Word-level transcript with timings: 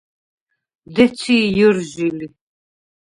დეცი 0.95 1.37
ჲჷრჟი 1.55 2.07
ლი. 2.17 2.27